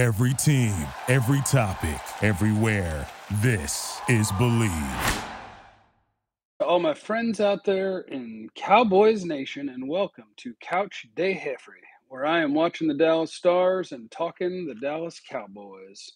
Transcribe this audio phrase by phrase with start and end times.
[0.00, 0.74] Every team,
[1.08, 3.06] every topic, everywhere.
[3.42, 5.24] This is Bleav.
[6.58, 12.24] All my friends out there in Cowboys Nation, and welcome to Couch Day Heffrey, where
[12.24, 16.12] I am watching the Dallas Stars and talking the Dallas Cowboys.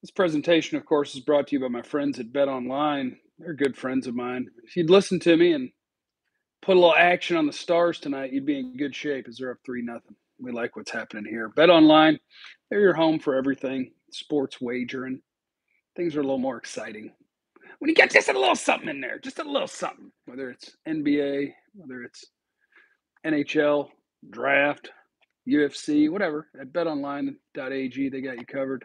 [0.00, 3.16] This presentation, of course, is brought to you by my friends at Bet Online.
[3.40, 4.46] They're good friends of mine.
[4.62, 5.72] If you'd listen to me and
[6.60, 9.50] put a little action on the Stars tonight, you'd be in good shape as they're
[9.50, 10.14] up 3 nothing.
[10.42, 11.48] We like what's happening here.
[11.48, 12.18] Bet Online,
[12.68, 15.20] they're your home for everything sports wagering.
[15.96, 17.12] Things are a little more exciting
[17.82, 20.76] when you get just a little something in there, just a little something, whether it's
[20.86, 22.26] NBA, whether it's
[23.26, 23.88] NHL,
[24.30, 24.88] draft,
[25.48, 28.84] UFC, whatever, at betonline.ag, they got you covered.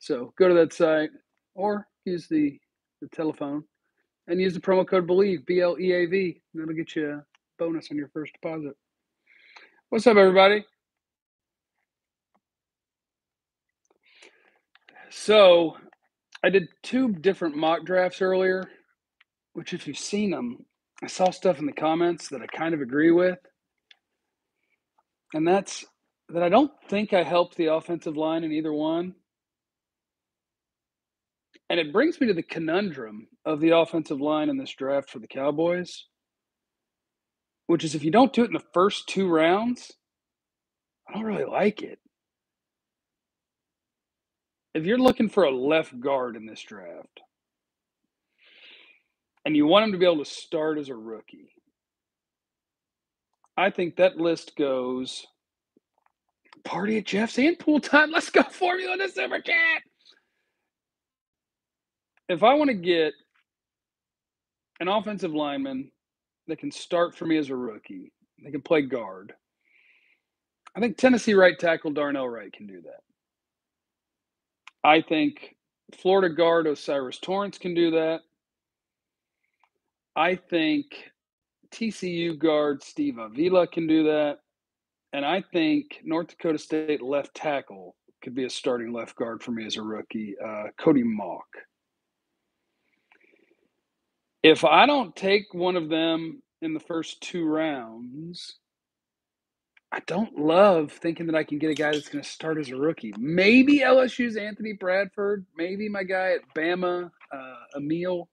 [0.00, 1.10] So go to that site
[1.54, 2.58] or use the,
[3.00, 3.62] the telephone
[4.26, 6.42] and use the promo code BLEAV, B L E A V.
[6.52, 7.24] That'll get you a
[7.60, 8.74] bonus on your first deposit.
[9.90, 10.64] What's up, everybody?
[15.10, 15.76] So
[16.42, 18.68] I did two different mock drafts earlier,
[19.52, 20.64] which, if you've seen them,
[21.02, 23.38] I saw stuff in the comments that I kind of agree with.
[25.34, 25.84] And that's
[26.28, 29.14] that I don't think I helped the offensive line in either one.
[31.68, 35.18] And it brings me to the conundrum of the offensive line in this draft for
[35.18, 36.06] the Cowboys,
[37.66, 39.92] which is if you don't do it in the first two rounds,
[41.08, 41.98] I don't really like it
[44.76, 47.22] if you're looking for a left guard in this draft
[49.46, 51.48] and you want him to be able to start as a rookie,
[53.56, 55.26] I think that list goes
[56.62, 58.10] party at Jeff's and pool time.
[58.10, 59.82] Let's go formula the super chat.
[62.28, 63.14] If I want to get
[64.80, 65.90] an offensive lineman
[66.48, 68.12] that can start for me as a rookie,
[68.44, 69.32] they can play guard.
[70.76, 73.05] I think Tennessee right tackle Darnell Wright can do that.
[74.84, 75.56] I think
[75.94, 78.20] Florida guard O'Cyrus Torrance can do that.
[80.14, 80.86] I think
[81.70, 84.38] TCU guard Steve Avila can do that.
[85.12, 89.52] And I think North Dakota State left tackle could be a starting left guard for
[89.52, 91.42] me as a rookie, uh, Cody Mauch.
[94.42, 98.56] If I don't take one of them in the first two rounds,
[99.92, 102.70] I don't love thinking that I can get a guy that's going to start as
[102.70, 103.14] a rookie.
[103.18, 105.46] Maybe LSU's Anthony Bradford.
[105.56, 108.28] Maybe my guy at Bama, uh, Emil.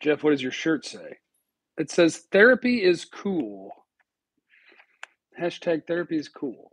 [0.00, 1.18] Jeff, what does your shirt say?
[1.78, 3.70] It says therapy is cool.
[5.40, 6.70] Hashtag therapy is cool.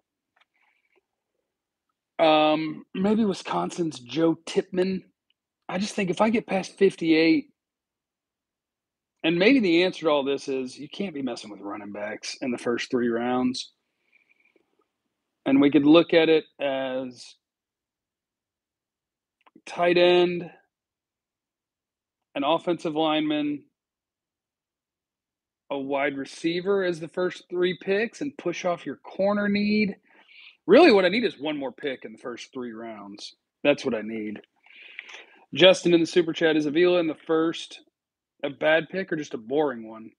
[2.20, 5.04] Um, maybe Wisconsin's Joe Tippmann.
[5.70, 7.50] I just think if I get past 58,
[9.24, 12.38] and maybe the answer to all this is you can't be messing with running backs
[12.42, 13.72] in the first three rounds.
[15.46, 17.36] And we could look at it as
[19.66, 20.50] tight end,
[22.36, 23.64] an offensive lineman,
[25.70, 29.96] a wide receiver as the first three picks and push off your corner need.
[30.66, 33.36] Really, what I need is one more pick in the first three rounds.
[33.64, 34.40] That's what I need.
[35.54, 37.82] Justin in the super chat is Avila in the first
[38.44, 40.12] a bad pick or just a boring one?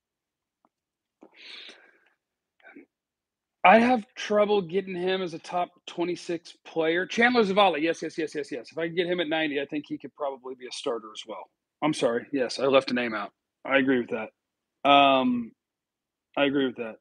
[3.65, 7.07] I have trouble getting him as a top 26 player.
[7.07, 8.69] Chandler Zavala, yes, yes, yes, yes, yes.
[8.73, 11.23] If I get him at 90, I think he could probably be a starter as
[11.29, 11.51] well.
[11.83, 12.27] I'm sorry.
[12.33, 13.33] Yes, I left a name out.
[13.65, 14.91] I agree with that.
[14.91, 15.53] Um,
[16.37, 16.97] I agree with that.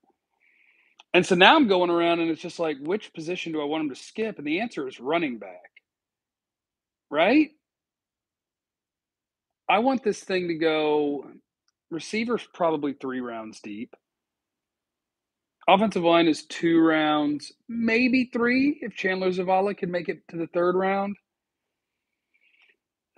[1.14, 3.84] And so now I'm going around and it's just like, which position do I want
[3.86, 4.40] him to skip?
[4.40, 5.72] And the answer is running back.
[7.12, 7.52] Right?
[9.70, 11.26] I want this thing to go
[11.92, 13.96] receivers probably three rounds deep.
[15.68, 20.48] Offensive line is two rounds, maybe three if Chandler Zavala can make it to the
[20.48, 21.16] third round.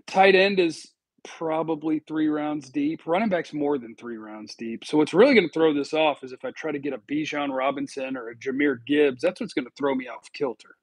[0.08, 0.88] Tight end is
[1.24, 3.08] probably three rounds deep.
[3.08, 4.86] Running back's more than three rounds deep.
[4.86, 6.98] So what's really going to throw this off is if I try to get a
[7.00, 10.76] Bijan Robinson or a Jahmyr Gibbs, that's what's going to throw me off kilter.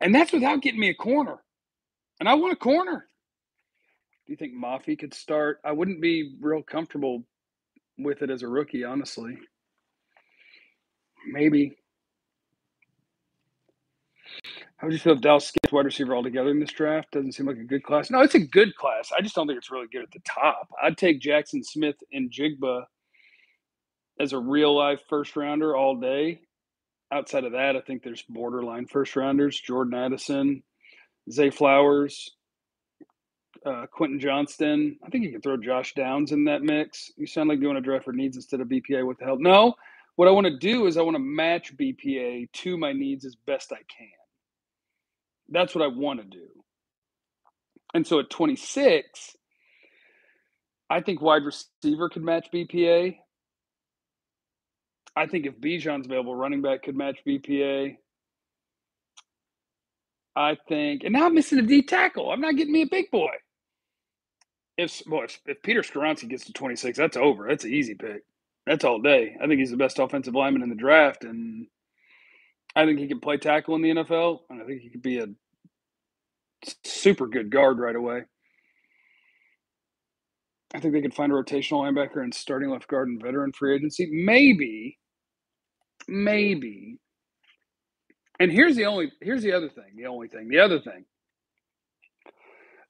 [0.00, 1.38] And that's without getting me a corner.
[2.20, 3.06] And I want a corner.
[4.26, 5.60] Do you think Mafi could start?
[5.64, 7.24] I wouldn't be real comfortable
[7.96, 9.38] with it as a rookie, honestly.
[11.28, 11.76] Maybe.
[14.76, 17.12] How would you feel if Dallas skipped wide receiver altogether in this draft?
[17.12, 18.10] Doesn't seem like a good class.
[18.10, 19.12] No, it's a good class.
[19.16, 20.68] I just don't think it's really good at the top.
[20.82, 22.84] I'd take Jackson Smith and Jigba
[24.20, 26.40] as a real life first rounder all day.
[27.12, 29.58] Outside of that, I think there's borderline first rounders.
[29.58, 30.62] Jordan Addison,
[31.30, 32.35] Zay Flowers,
[33.66, 34.98] uh, Quentin Johnston.
[35.04, 37.12] I think you can throw Josh Downs in that mix.
[37.16, 39.06] You sound like you want to draft for needs instead of BPA.
[39.06, 39.38] What the hell?
[39.38, 39.74] No,
[40.16, 43.36] What I want to do is I want to match BPA to my needs as
[43.46, 44.08] best I can.
[45.50, 46.48] That's what I want to do.
[47.94, 49.36] And so at 26,
[50.90, 53.16] I think wide receiver could match BPA.
[55.16, 57.96] I think if Bijan's available, running back could match BPA.
[60.36, 62.30] I think, and now I'm missing a D tackle.
[62.30, 63.30] I'm not getting me a big boy.
[64.78, 67.46] If well, if, if Peter Skoronski gets to 26, that's over.
[67.48, 68.22] That's an easy pick.
[68.66, 69.36] That's all day.
[69.42, 71.66] I think he's the best offensive lineman in the draft, and
[72.74, 75.18] I think he can play tackle in the NFL, and I think he could be
[75.18, 75.28] a
[76.84, 78.22] super good guard right away.
[80.74, 83.74] I think they could find a rotational linebacker and starting left guard and veteran free
[83.76, 84.08] agency.
[84.10, 84.98] Maybe,
[86.08, 86.98] maybe.
[88.38, 89.96] And here's the only here's the other thing.
[89.96, 90.48] The only thing.
[90.48, 91.04] The other thing.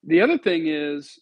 [0.05, 1.19] The other thing is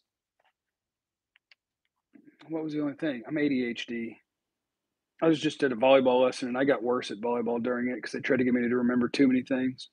[2.48, 3.22] what was the only thing?
[3.26, 4.16] I'm ADHD.
[5.22, 7.96] I was just at a volleyball lesson and I got worse at volleyball during it
[7.96, 9.88] because they tried to get me to remember too many things.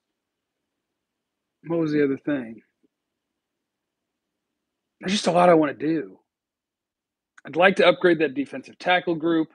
[1.67, 2.61] What was the other thing?
[4.99, 6.19] There's just a lot I want to do.
[7.45, 9.49] I'd like to upgrade that defensive tackle group.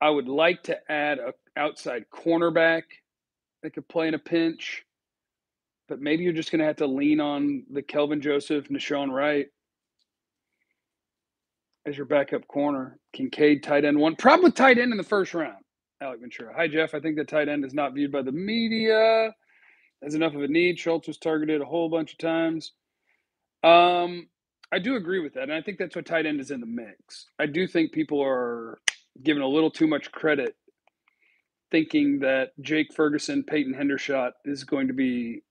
[0.00, 2.82] I would like to add a outside cornerback
[3.62, 4.84] that could play in a pinch,
[5.88, 9.48] but maybe you're just going to have to lean on the Kelvin Joseph, Nahshon Wright
[11.86, 12.98] as your backup corner.
[13.12, 14.16] Kincaid, tight end one.
[14.16, 15.64] Problem with tight end in the first round.
[16.02, 16.54] Alec Ventura.
[16.56, 16.94] Hi, Jeff.
[16.94, 19.34] I think the tight end is not viewed by the media
[20.02, 20.78] as enough of a need.
[20.78, 22.72] Schultz was targeted a whole bunch of times.
[23.64, 24.28] Um,
[24.72, 26.66] I do agree with that, and I think that's what tight end is in the
[26.66, 27.26] mix.
[27.38, 28.80] I do think people are
[29.22, 30.56] given a little too much credit,
[31.70, 35.42] thinking that Jake Ferguson, Peyton Hendershot is going to be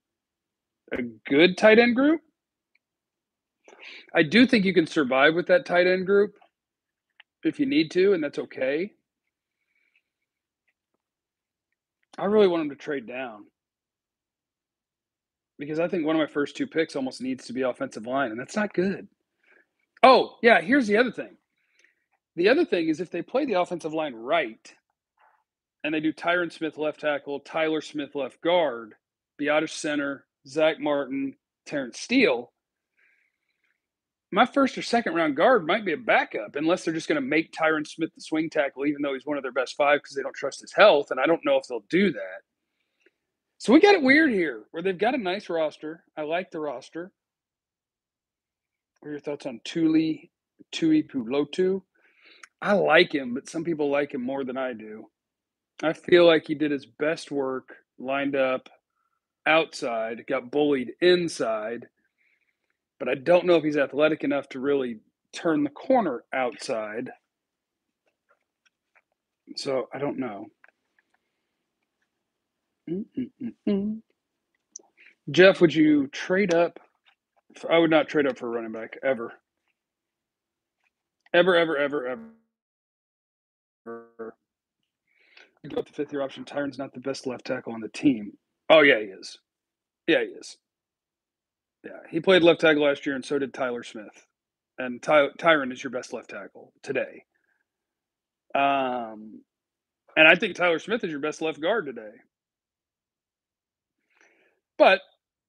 [0.94, 2.22] a good tight end group.
[4.14, 6.36] I do think you can survive with that tight end group
[7.44, 8.92] if you need to, and that's okay.
[12.18, 13.46] I really want him to trade down
[15.58, 18.32] because I think one of my first two picks almost needs to be offensive line,
[18.32, 19.08] and that's not good.
[20.04, 21.36] Oh, yeah, here's the other thing.
[22.36, 24.74] The other thing is if they play the offensive line right
[25.84, 28.96] and they do Tyron Smith left tackle, Tyler Smith left guard,
[29.40, 31.36] Biadasz center, Zach Martin,
[31.66, 32.52] Terence Steele,
[34.32, 37.28] my first or second round guard might be a backup unless they're just going to
[37.28, 40.16] make Tyron Smith the swing tackle, even though he's one of their best five because
[40.16, 41.12] they don't trust his health.
[41.12, 42.42] And I don't know if they'll do that.
[43.58, 46.04] So we got it weird here where they've got a nice roster.
[46.16, 47.12] I like the roster.
[49.00, 50.30] What are your thoughts on Tuli
[50.72, 51.82] Tuipulotu?
[52.62, 55.06] I like him, but some people like him more than I do.
[55.82, 58.70] I feel like he did his best work lined up
[59.46, 61.88] outside, got bullied inside
[63.00, 64.98] but I don't know if he's athletic enough to really
[65.34, 67.12] turn the corner outside.
[69.58, 70.48] So I don't know.
[72.90, 74.02] Mm-mm-mm-mm.
[75.32, 76.80] Jeff, would you trade up?
[77.70, 79.34] I would not trade up for a running back ever.
[81.34, 82.08] Ever, ever, ever,
[83.88, 84.36] ever.
[85.64, 86.46] You go with the fifth year option.
[86.46, 88.34] Tyron's not the best left tackle on the team.
[88.70, 89.40] Oh, yeah, he is.
[90.08, 90.58] Yeah, he is.
[91.84, 94.26] Yeah, he played left tackle last year, and so did Tyler Smith.
[94.78, 97.24] And Ty- Tyron is your best left tackle today.
[98.56, 99.42] Um,
[100.16, 102.12] and I think Tyler Smith is your best left guard today.
[104.78, 105.02] But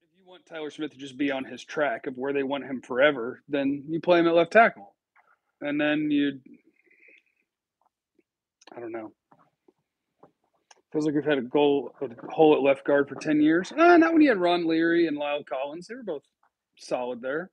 [0.03, 2.65] if you want Tyler Smith to just be on his track of where they want
[2.65, 4.95] him forever, then you play him at left tackle.
[5.61, 6.41] And then you,
[8.77, 9.13] I don't know.
[10.93, 13.73] Feels like we've had a goal, a hole at left guard for 10 years.
[13.73, 15.87] Uh, not when you had Ron Leary and La'el Collins.
[15.87, 16.25] They were both
[16.77, 17.51] solid there.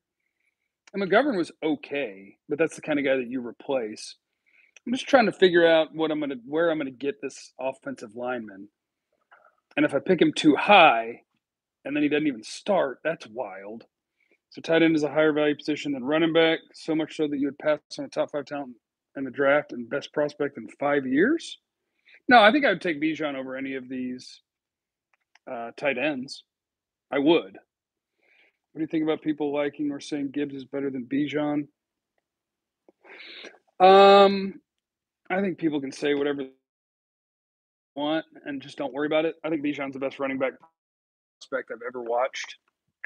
[0.93, 4.15] And McGovern was okay, but that's the kind of guy that you replace.
[4.85, 8.15] I'm just trying to figure out what I'm gonna where I'm gonna get this offensive
[8.15, 8.69] lineman.
[9.75, 11.23] And if I pick him too high
[11.83, 13.83] and then he doesn't even start, that's wild.
[14.49, 17.37] So tight end is a higher value position than running back, so much so that
[17.37, 18.75] you would pass on a top five talent
[19.17, 21.59] in the draft and best prospect in five years.
[22.27, 24.41] No, I think I would take Bijan over any of these
[25.49, 26.43] uh, tight ends.
[27.11, 27.57] I would.
[28.71, 31.67] What do you think about people liking or saying Gibbs is better than Bijan?
[33.79, 34.55] Um,
[35.29, 36.49] I think people can say whatever they
[37.95, 39.35] want and just don't worry about it.
[39.43, 40.53] I think Bijan's the best running back
[41.41, 42.57] prospect I've ever watched,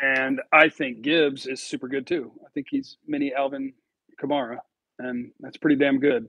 [0.02, 2.32] and I think Gibbs is super good too.
[2.46, 3.74] I think he's mini Alvin
[4.22, 4.58] Kamara,
[5.00, 6.28] and that's pretty damn good.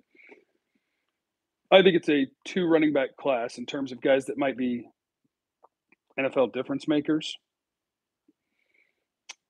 [1.72, 4.84] I think it's a two running back class in terms of guys that might be
[6.20, 7.34] NFL difference makers.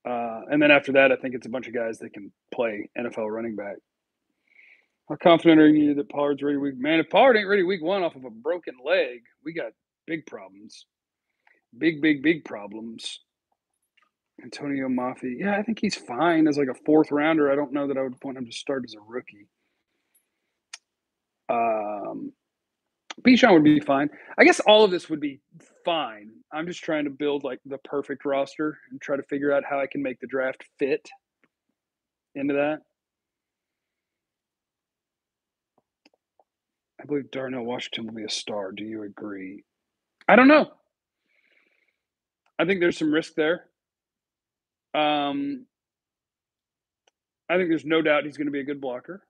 [0.07, 2.89] Uh, and then after that, I think it's a bunch of guys that can play
[2.97, 3.75] NFL running back.
[5.09, 6.77] How confident are you that Pollard's ready week?
[6.77, 9.73] Man, if Pollard ain't ready week one off of a broken leg, we got
[10.07, 10.85] big problems.
[11.77, 13.19] Big, big, big problems.
[14.41, 15.39] Antonio Mafi.
[15.39, 17.51] Yeah, I think he's fine as like a fourth rounder.
[17.51, 19.47] I don't know that I would want him to start as a rookie.
[21.49, 22.33] Um,
[23.21, 24.09] Bijan would be fine.
[24.37, 25.39] I guess all of this would be
[25.85, 26.31] fine.
[26.51, 29.79] I'm just trying to build like the perfect roster and try to figure out how
[29.79, 31.07] I can make the draft fit
[32.35, 32.79] into that.
[37.01, 38.71] I believe Darnell Washington will be a star.
[38.71, 39.63] Do you agree?
[40.27, 40.71] I don't know.
[42.57, 43.65] I think there's some risk there.
[44.93, 45.65] Um,
[47.49, 49.21] I think there's no doubt he's going to be a good blocker.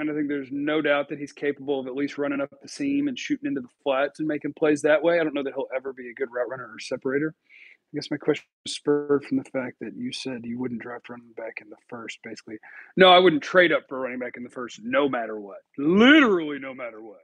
[0.00, 2.68] And I think there's no doubt that he's capable of at least running up the
[2.68, 5.20] seam and shooting into the flats and making plays that way.
[5.20, 7.34] I don't know that he'll ever be a good route runner or separator.
[7.36, 11.34] I guess my question spurred from the fact that you said you wouldn't draft running
[11.36, 12.56] back in the first, basically.
[12.96, 15.58] No, I wouldn't trade up for running back in the first, no matter what.
[15.76, 17.20] Literally, no matter what.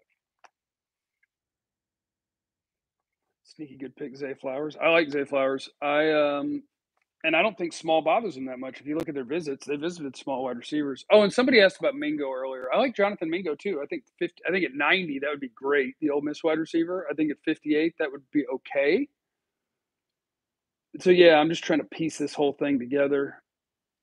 [3.45, 4.77] Sneaky good pick, Zay Flowers.
[4.77, 5.71] I like Zay Flowers.
[5.81, 6.63] I um,
[7.25, 8.81] and I don't think small bothers them that much.
[8.81, 11.05] If you look at their visits, they visited small wide receivers.
[11.11, 12.73] Oh, and somebody asked about Mingo earlier.
[12.73, 13.81] I like Jonathan Mingo too.
[13.83, 15.97] I think 50, I think at ninety that would be great.
[16.01, 17.07] The Ole Miss wide receiver.
[17.11, 19.09] I think at fifty eight that would be okay
[21.01, 23.43] so yeah, I'm just trying to piece this whole thing together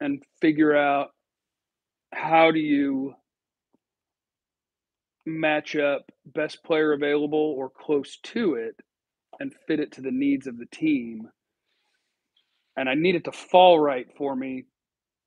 [0.02, 1.10] and figure out
[2.14, 3.16] how do you
[5.26, 8.76] match up best player available or close to it
[9.40, 11.30] and fit it to the needs of the team.
[12.76, 14.66] And I need it to fall right for me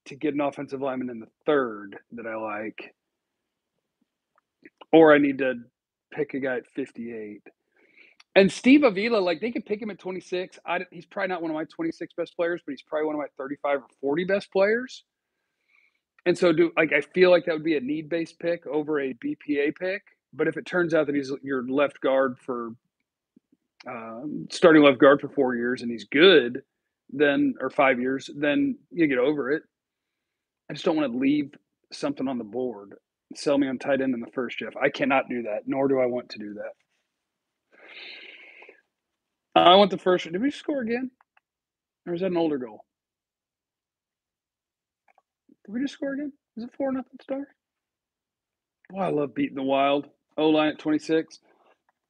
[0.07, 2.95] to get an offensive lineman in the third that I like.
[4.93, 5.55] Or I need to
[6.13, 7.43] pick a guy at 58.
[8.35, 10.59] And Steve Avila, like they could pick him at 26.
[10.67, 13.21] I, he's probably not one of my 26 best players, but he's probably one of
[13.21, 15.05] my 35 or 40 best players.
[16.27, 19.01] And so, do like I feel like that would be a need based pick over
[19.01, 20.03] a BPA pick.
[20.35, 22.73] But if it turns out that he's your left guard for
[23.87, 26.63] um, starting left guard for four years and he's good,
[27.11, 29.63] then or five years, then you get over it.
[30.71, 31.53] I just don't want to leave
[31.93, 32.95] something on the board.
[33.35, 34.75] Sell me on tight end in the first, Jeff.
[34.81, 36.73] I cannot do that, nor do I want to do that.
[39.61, 40.31] I want the first.
[40.31, 41.11] Did we score again?
[42.07, 42.85] Or is that an older goal?
[45.67, 46.33] Did we just score again?
[46.57, 47.47] Is it four nothing star?
[48.95, 50.07] Oh, I love beating the wild.
[50.37, 51.41] O line at twenty six.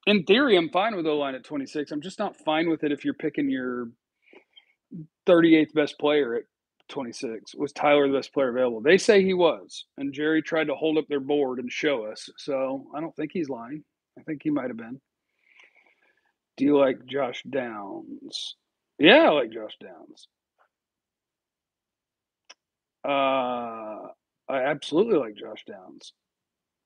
[0.07, 1.93] In theory, I'm fine with O line at twenty six.
[1.93, 3.89] I'm just not fine with it if you're picking your
[5.27, 6.45] thirty eighth best player at
[6.89, 7.55] twenty six.
[7.55, 8.81] Was Tyler the best player available?
[8.81, 12.29] They say he was, and Jerry tried to hold up their board and show us.
[12.39, 13.85] So I don't think he's lying.
[14.19, 15.01] I think he might have been.
[16.57, 18.57] Do you like Josh Downs?
[18.99, 20.29] Yeah, I like Josh Downs.
[23.07, 24.09] Uh,
[24.49, 26.13] I absolutely like Josh Downs.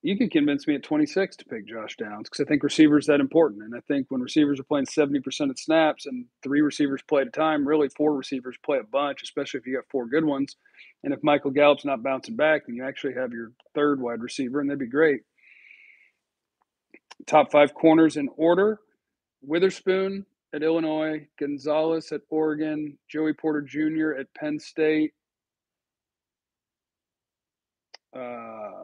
[0.03, 3.21] You can convince me at 26 to pick Josh Downs because I think receivers that
[3.21, 3.65] important.
[3.65, 7.29] And I think when receivers are playing 70% of snaps and three receivers play at
[7.29, 10.57] a time, really four receivers play a bunch, especially if you got four good ones.
[11.05, 14.61] And if Michael Gallup's not bouncing back, then you actually have your third wide receiver,
[14.61, 15.21] and that'd be great.
[17.27, 18.81] Top five corners in order.
[19.43, 24.19] Witherspoon at Illinois, Gonzalez at Oregon, Joey Porter Jr.
[24.19, 25.13] at Penn State,
[28.17, 28.80] uh,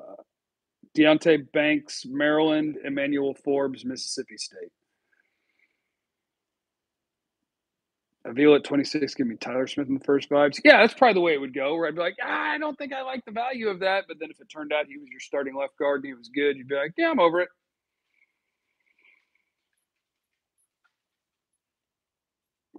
[0.96, 4.70] Deonte Banks, Maryland, Emmanuel Forbes, Mississippi State.
[8.26, 10.60] Avila at 26, give me Tyler Smith in the first vibes.
[10.64, 12.78] Yeah, that's probably the way it would go, where I'd be like, ah, I don't
[12.78, 14.04] think I like the value of that.
[14.08, 16.28] But then if it turned out he was your starting left guard and he was
[16.28, 17.50] good, you'd be like, yeah, I'm over it.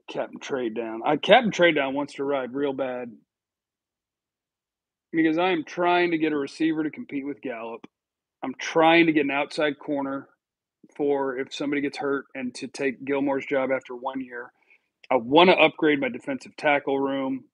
[0.09, 1.01] Captain Trade Down.
[1.05, 3.11] I Captain Trade Down wants to ride real bad
[5.13, 7.87] because I am trying to get a receiver to compete with Gallup.
[8.43, 10.29] I'm trying to get an outside corner
[10.95, 14.51] for if somebody gets hurt and to take Gilmore's job after one year.
[15.11, 17.45] I want to upgrade my defensive tackle room,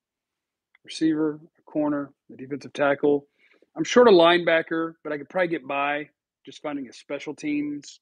[0.84, 3.28] receiver, corner, the defensive tackle.
[3.76, 6.10] I'm short a linebacker, but I could probably get by
[6.46, 8.00] just finding a special teams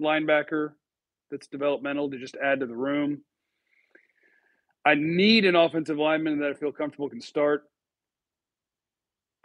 [0.00, 0.72] linebacker
[1.30, 3.22] that's developmental to just add to the room.
[4.84, 7.64] I need an offensive lineman that I feel comfortable can start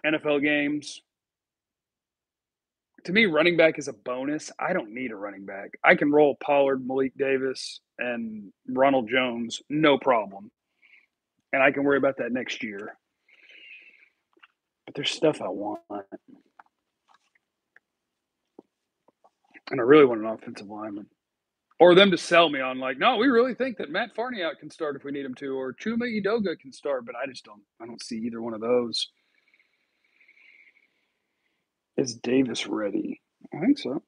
[0.06, 1.02] NFL games.
[3.06, 4.52] To me, running back is a bonus.
[4.60, 5.72] I don't need a running back.
[5.84, 10.52] I can roll Pollard, Malik Davis, and Ronald Jones, no problem.
[11.52, 12.96] And I can worry about that next year.
[14.86, 15.82] But there's stuff I want.
[19.72, 21.08] And I really want an offensive lineman
[21.82, 24.70] or them to sell me on like, no, we really think that Matt Farniok can
[24.70, 27.64] start if we need him to, or Chuma Edoga can start, but I just don't,
[27.82, 29.10] I don't see either one of those.
[32.02, 33.22] Is Davis ready?
[33.54, 34.02] I think so.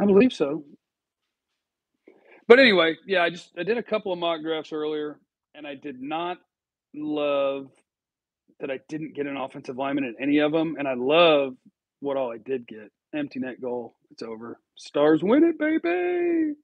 [0.00, 0.64] I believe so.
[2.48, 5.20] But anyway, yeah, I just I did a couple of mock drafts earlier,
[5.54, 6.38] and I did not
[6.92, 7.68] love
[8.58, 11.54] that I didn't get an offensive lineman in any of them, and I love
[12.00, 12.90] what all I did get.
[13.14, 13.94] Empty net goal.
[14.10, 14.58] It's over.
[14.74, 16.54] Stars win it, baby.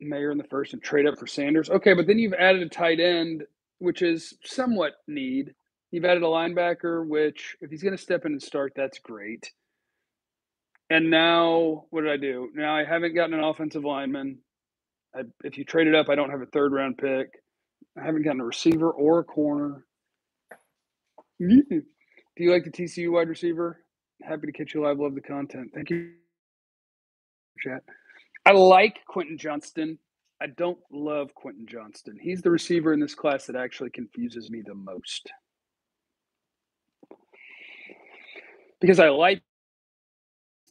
[0.00, 1.70] Mayer in the first and trade up for Sanders.
[1.70, 3.44] Okay, but then you've added a tight end,
[3.78, 5.54] which is somewhat need.
[5.90, 9.50] You've added a linebacker, which if he's going to step in and start, that's great.
[10.90, 12.50] And now, what did I do?
[12.54, 14.38] Now I haven't gotten an offensive lineman.
[15.14, 17.28] I, if you trade it up, I don't have a third round pick.
[17.98, 19.84] I haven't gotten a receiver or a corner.
[21.38, 21.62] Do
[22.38, 23.84] you like the TCU wide receiver?
[24.22, 24.98] Happy to catch you live.
[24.98, 25.70] Love the content.
[25.74, 26.12] Thank you,
[27.60, 27.82] chat.
[28.46, 29.98] I like Quentin Johnston.
[30.44, 32.18] I don't love Quentin Johnston.
[32.20, 35.32] He's the receiver in this class that actually confuses me the most.
[38.78, 39.42] Because I like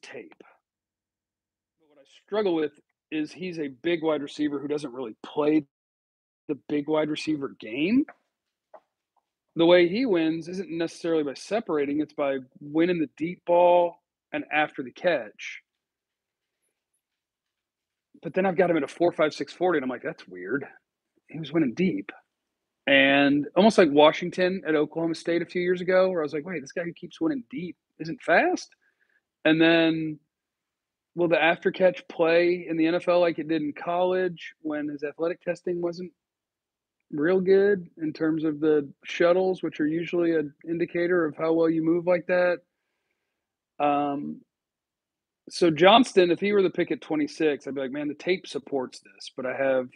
[0.04, 0.36] tape.
[0.38, 2.74] But what I struggle with
[3.10, 5.66] is he's a big wide receiver who doesn't really play
[6.48, 8.06] the big wide receiver game.
[9.56, 13.96] The way he wins isn't necessarily by separating, it's by winning the deep ball
[14.34, 15.63] and after the catch.
[18.24, 20.28] But then I've got him at a four, five, six, forty, and I'm like, that's
[20.28, 20.66] weird.
[21.28, 22.12] He was winning deep.
[22.88, 26.46] And almost like Washington at Oklahoma State a few years ago, where I was like,
[26.46, 28.70] wait, this guy who keeps winning deep isn't fast.
[29.46, 30.20] And then
[31.16, 35.04] will the after catch play in the NFL like it did in college when his
[35.04, 36.12] athletic testing wasn't
[37.12, 41.70] real good in terms of the shuttles, which are usually an indicator of how well
[41.70, 42.60] you move like that?
[43.80, 44.42] Um,
[45.50, 48.48] so Johnston, if he were the pick at 26, I'd be like, man, the tape
[48.48, 49.90] supports this, but I have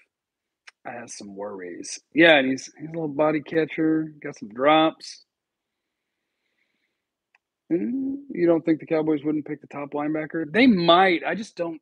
[0.88, 2.00] I have some worries.
[2.14, 5.26] Yeah, and he's he's a little body catcher, got some drops.
[7.70, 10.52] You don't think the Cowboys wouldn't pick the top linebacker?
[10.52, 11.24] They might.
[11.26, 11.82] I just don't.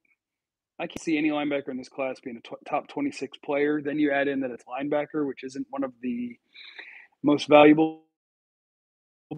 [0.79, 3.81] I can see any linebacker in this class being a t- top 26 player.
[3.81, 6.37] Then you add in that it's linebacker, which isn't one of the
[7.23, 8.03] most valuable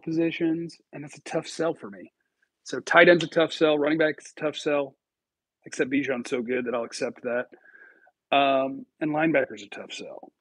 [0.04, 2.12] positions, and it's a tough sell for me.
[2.68, 4.94] So tight end's a tough sell, running back's a tough sell,
[5.66, 7.46] except Bijan's so good that I'll accept that.
[8.36, 10.34] Um, and linebacker's a tough sell.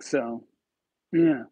[0.00, 0.44] So,
[1.12, 1.42] yeah.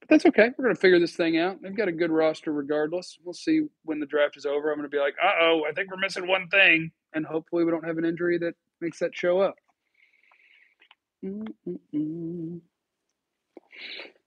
[0.00, 0.50] But that's okay.
[0.58, 1.62] We're going to figure this thing out.
[1.62, 3.18] They've got a good roster regardless.
[3.22, 4.72] We'll see when the draft is over.
[4.72, 6.90] I'm going to be like, uh oh, I think we're missing one thing.
[7.14, 9.54] And hopefully we don't have an injury that makes that show up.
[11.24, 12.60] Mm-mm-mm.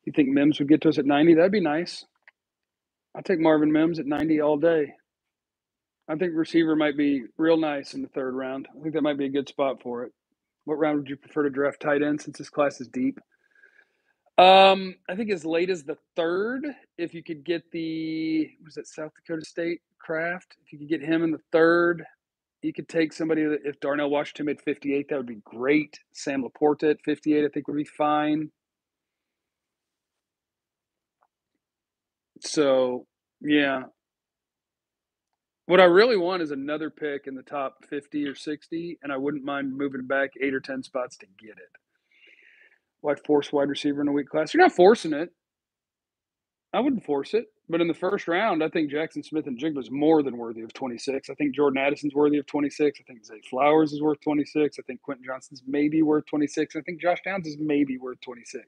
[0.05, 1.33] You think Mims would get to us at 90?
[1.33, 2.05] That'd be nice.
[3.17, 4.93] I'll take Marvin Mims at 90 all day.
[6.07, 8.67] I think receiver might be real nice in the third round.
[8.69, 10.13] I think that might be a good spot for it.
[10.65, 13.19] What round would you prefer to draft tight end since this class is deep?
[14.37, 16.67] Um, I think as late as the third,
[16.99, 21.01] if you could get the was it South Dakota State Kraft, if you could get
[21.01, 22.03] him in the third,
[22.61, 25.99] you could take somebody that if Darnell Washington made 58, that would be great.
[26.11, 28.51] Sam LaPorta at 58, I think would be fine.
[32.41, 33.05] So
[33.41, 33.83] yeah.
[35.65, 39.17] What I really want is another pick in the top 50 or 60, and I
[39.17, 41.71] wouldn't mind moving back eight or 10 spots to get it.
[43.01, 44.53] Why force wide receiver in a weak class?
[44.53, 45.29] You're not forcing it.
[46.73, 47.47] I wouldn't force it.
[47.69, 51.29] But in the first round, I think Jackson Smith-Njigba is more than worthy of 26.
[51.29, 52.99] I think Jordan Addison's worthy of 26.
[52.99, 54.79] I think Zay Flowers is worth 26.
[54.79, 56.77] I think Quentin Johnston's maybe worth 26.
[56.77, 58.65] I think Josh Downs is maybe worth 26.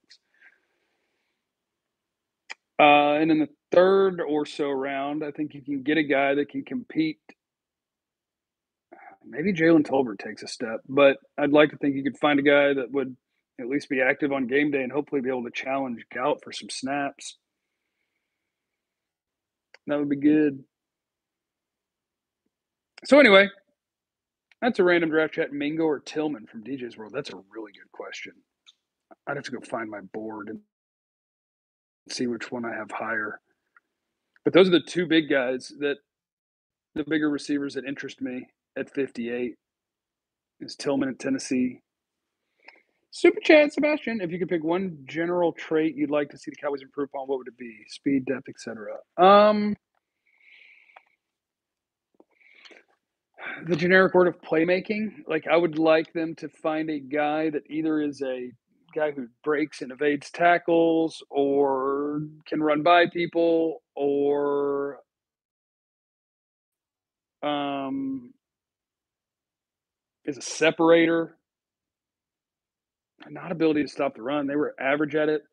[2.80, 6.36] Uh, and in the third or so round, I think you can get a guy
[6.36, 7.20] that can compete.
[9.26, 12.44] Maybe Jalen Tolbert takes a step, but I'd like to think you could find a
[12.44, 13.16] guy that would–
[13.60, 16.52] at least be active on game day and hopefully be able to challenge Gout for
[16.52, 17.38] some snaps.
[19.88, 20.64] That would be good.
[23.06, 23.50] So anyway,
[24.62, 25.52] that's a random draft chat.
[25.52, 27.14] Mingo or Tillman from DJ's World.
[27.14, 28.34] That's a really good question.
[29.28, 30.60] I'd have to go find my board and
[32.12, 33.40] see which one I have higher.
[34.44, 35.98] But those are the two big guys that
[36.96, 39.56] the bigger receivers that interest me at 58
[40.62, 41.82] is Tillman at Tennessee
[43.12, 44.22] Super chat, Sebastian.
[44.22, 47.28] If you could pick one general trait you'd like to see the Cowboys improve on,
[47.28, 47.78] what would it be?
[47.88, 48.98] Speed, depth, etc.
[49.18, 49.76] Um,
[53.68, 55.12] the generic word of playmaking.
[55.28, 58.52] Like I would like them to find a guy that either is a
[58.94, 65.00] guy who breaks and evades tackles, or can run by people, or
[67.44, 68.34] um,
[70.26, 71.36] is a separator
[73.28, 74.48] not ability to stop the run.
[74.48, 75.44] They were average at it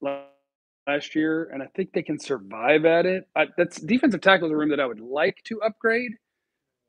[0.00, 3.28] last year, and I think they can survive at it.
[3.34, 6.12] I, that's defensive tackle is a room that I would like to upgrade,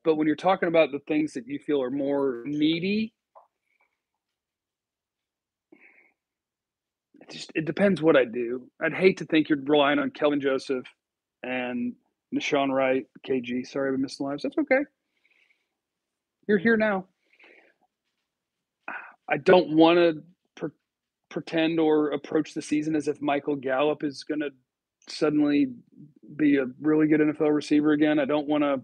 [0.04, 3.14] but when you're talking about the things that you feel are more needy,
[7.28, 8.70] it just it depends what I do.
[8.82, 10.86] I'd hate to think you're relying on Kelvin Joseph
[11.44, 11.94] and
[12.34, 13.66] Nahshon Wright, KG.
[13.68, 14.44] Sorry, we missed the lives.
[14.44, 14.82] That's okay.
[16.48, 17.06] You're here now.
[19.30, 20.24] I don't want to
[20.56, 20.70] pre-
[21.30, 24.52] pretend or approach the season as if Michael Gallup is going to
[25.10, 25.68] suddenly
[26.36, 28.20] be a really good NFL receiver again.
[28.20, 28.82] I don't want to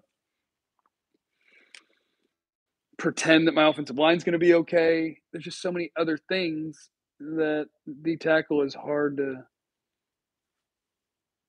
[2.98, 5.18] pretend that my offensive line is going to be okay.
[5.32, 9.44] There's just so many other things that the tackle is hard to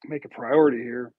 [0.06, 1.12] make a priority here.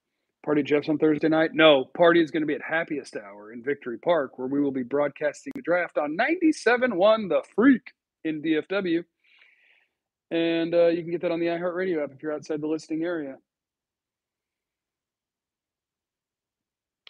[0.44, 1.52] Party Jeff's on Thursday night?
[1.54, 4.72] No, party is going to be at Happiest Hour in Victory Park, where we will
[4.72, 7.82] be broadcasting the draft on 97.1 The Freak
[8.24, 9.04] in DFW.
[10.30, 13.04] And uh, you can get that on the iHeartRadio app if you're outside the listing
[13.04, 13.38] area.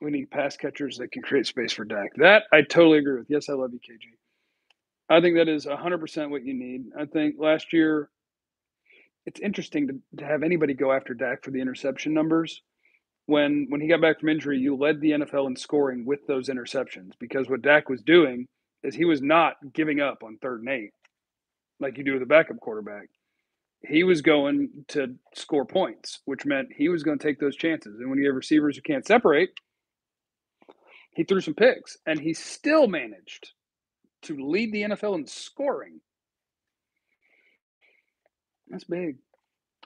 [0.01, 2.11] We need pass catchers that can create space for Dak.
[2.17, 3.27] That I totally agree with.
[3.29, 4.24] Yes, I love you, KG.
[5.09, 6.85] I think that is 100% what you need.
[6.99, 8.09] I think last year,
[9.25, 12.61] it's interesting to, to have anybody go after Dak for the interception numbers.
[13.27, 16.47] When when he got back from injury, you led the NFL in scoring with those
[16.47, 18.47] interceptions because what Dak was doing
[18.83, 20.91] is he was not giving up on third and eight
[21.79, 23.07] like you do with a backup quarterback.
[23.87, 27.99] He was going to score points, which meant he was going to take those chances.
[27.99, 29.49] And when you have receivers who can't separate,
[31.15, 33.53] he threw some picks and he still managed
[34.25, 35.99] to lead the NFL in scoring.
[38.69, 39.17] That's big.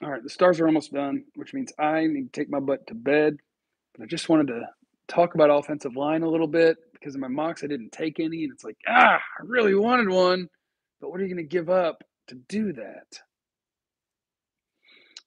[0.02, 2.86] All right, the stars are almost done, which means I need to take my butt
[2.86, 3.36] to bed.
[3.94, 4.62] But I just wanted to
[5.08, 8.44] talk about offensive line a little bit because in my mocks I didn't take any,
[8.44, 10.48] and it's like, ah, I really wanted one,
[11.00, 13.20] but what are you going to give up to do that?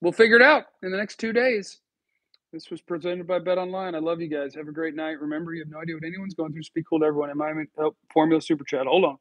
[0.01, 1.79] We'll figure it out in the next two days.
[2.53, 3.95] This was presented by Bet Online.
[3.95, 4.53] I love you guys.
[4.53, 5.19] Have a great night.
[5.19, 6.61] Remember, you have no idea what anyone's going through.
[6.61, 7.31] Speak cool to everyone.
[7.31, 8.85] In my help formula super chat.
[8.85, 9.17] Hold on.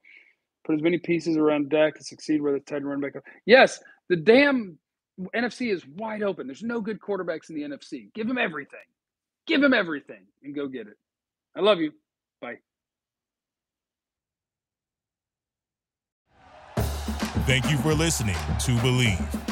[0.67, 3.23] Put as many pieces around Dak to succeed where the tight run back up.
[3.47, 4.79] Yes, the damn
[5.35, 6.47] NFC is wide open.
[6.47, 8.13] There's no good quarterbacks in the NFC.
[8.13, 8.81] Give them everything.
[9.47, 10.99] Give them everything and go get it.
[11.57, 11.93] I love you.
[12.43, 12.59] Bye.
[17.47, 19.52] Thank you for listening to Bleav.